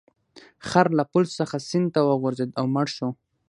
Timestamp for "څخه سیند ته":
1.39-1.99